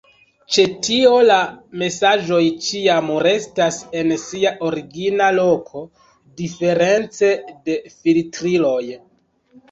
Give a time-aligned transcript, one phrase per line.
[0.55, 1.35] Ĉe tio la
[1.81, 5.83] mesaĝoj ĉiam restas en sia origina loko,
[6.41, 7.29] diference
[7.69, 8.83] de filtriloj.